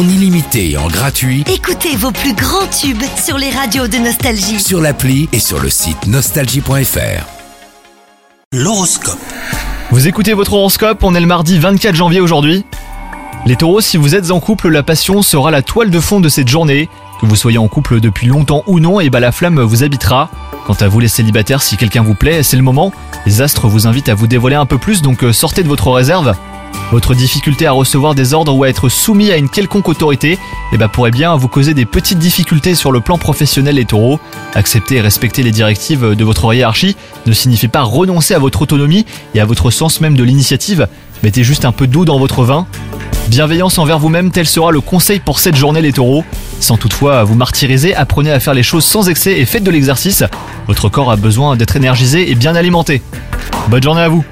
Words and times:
en 0.00 0.08
illimité 0.08 0.70
et 0.70 0.76
en 0.78 0.88
gratuit 0.88 1.44
Écoutez 1.52 1.94
vos 1.94 2.10
plus 2.10 2.32
grands 2.32 2.66
tubes 2.68 3.02
sur 3.22 3.36
les 3.36 3.50
radios 3.50 3.86
de 3.86 3.98
Nostalgie. 3.98 4.58
sur 4.58 4.80
l'appli 4.80 5.28
et 5.32 5.38
sur 5.38 5.60
le 5.60 5.68
site 5.68 6.06
nostalgie.fr. 6.06 7.26
L'horoscope. 8.54 9.18
Vous 9.90 10.08
écoutez 10.08 10.32
votre 10.32 10.54
horoscope, 10.54 11.04
on 11.04 11.14
est 11.14 11.20
le 11.20 11.26
mardi 11.26 11.58
24 11.58 11.94
janvier 11.94 12.20
aujourd'hui. 12.20 12.64
Les 13.44 13.56
taureaux, 13.56 13.82
si 13.82 13.98
vous 13.98 14.14
êtes 14.14 14.30
en 14.30 14.40
couple, 14.40 14.68
la 14.68 14.82
passion 14.82 15.20
sera 15.20 15.50
la 15.50 15.60
toile 15.60 15.90
de 15.90 16.00
fond 16.00 16.20
de 16.20 16.30
cette 16.30 16.48
journée. 16.48 16.88
Que 17.20 17.26
vous 17.26 17.36
soyez 17.36 17.58
en 17.58 17.68
couple 17.68 18.00
depuis 18.00 18.26
longtemps 18.26 18.62
ou 18.66 18.80
non, 18.80 19.00
et 19.00 19.10
bah 19.10 19.20
la 19.20 19.32
flamme 19.32 19.60
vous 19.60 19.82
habitera. 19.82 20.30
Quant 20.66 20.76
à 20.80 20.88
vous 20.88 21.00
les 21.00 21.08
célibataires, 21.08 21.60
si 21.60 21.76
quelqu'un 21.76 22.02
vous 22.02 22.14
plaît, 22.14 22.42
c'est 22.42 22.56
le 22.56 22.62
moment. 22.62 22.90
Les 23.26 23.42
astres 23.42 23.68
vous 23.68 23.86
invitent 23.86 24.08
à 24.08 24.14
vous 24.14 24.26
dévoiler 24.26 24.56
un 24.56 24.66
peu 24.66 24.78
plus, 24.78 25.02
donc 25.02 25.24
euh, 25.24 25.32
sortez 25.34 25.62
de 25.62 25.68
votre 25.68 25.90
réserve. 25.90 26.34
Votre 26.90 27.14
difficulté 27.14 27.66
à 27.66 27.72
recevoir 27.72 28.16
des 28.16 28.34
ordres 28.34 28.52
ou 28.52 28.64
à 28.64 28.68
être 28.68 28.88
soumis 28.88 29.30
à 29.30 29.36
une 29.36 29.48
quelconque 29.48 29.88
autorité 29.88 30.38
eh 30.72 30.76
bah, 30.76 30.88
pourrait 30.88 31.12
bien 31.12 31.36
vous 31.36 31.46
causer 31.46 31.72
des 31.72 31.84
petites 31.84 32.18
difficultés 32.18 32.74
sur 32.74 32.90
le 32.90 33.00
plan 33.00 33.16
professionnel 33.16 33.76
les 33.76 33.84
taureaux. 33.84 34.18
Accepter 34.54 34.96
et 34.96 35.00
respecter 35.00 35.44
les 35.44 35.52
directives 35.52 36.16
de 36.16 36.24
votre 36.24 36.52
hiérarchie 36.52 36.96
ne 37.26 37.32
signifie 37.32 37.68
pas 37.68 37.82
renoncer 37.82 38.34
à 38.34 38.40
votre 38.40 38.62
autonomie 38.62 39.06
et 39.36 39.40
à 39.40 39.44
votre 39.44 39.70
sens 39.70 40.00
même 40.00 40.16
de 40.16 40.24
l'initiative. 40.24 40.88
Mettez 41.22 41.44
juste 41.44 41.64
un 41.64 41.72
peu 41.72 41.86
d'eau 41.86 42.04
dans 42.04 42.18
votre 42.18 42.42
vin. 42.42 42.66
Bienveillance 43.28 43.78
envers 43.78 44.00
vous-même, 44.00 44.32
tel 44.32 44.46
sera 44.46 44.72
le 44.72 44.80
conseil 44.80 45.20
pour 45.20 45.38
cette 45.38 45.54
journée 45.54 45.82
les 45.82 45.92
taureaux. 45.92 46.24
Sans 46.58 46.76
toutefois 46.76 47.22
vous 47.22 47.36
martyriser, 47.36 47.94
apprenez 47.94 48.32
à 48.32 48.40
faire 48.40 48.54
les 48.54 48.64
choses 48.64 48.84
sans 48.84 49.08
excès 49.08 49.38
et 49.38 49.46
faites 49.46 49.62
de 49.62 49.70
l'exercice. 49.70 50.24
Votre 50.66 50.88
corps 50.88 51.12
a 51.12 51.16
besoin 51.16 51.54
d'être 51.54 51.76
énergisé 51.76 52.32
et 52.32 52.34
bien 52.34 52.56
alimenté. 52.56 53.00
Bonne 53.68 53.82
journée 53.82 54.02
à 54.02 54.08
vous 54.08 54.24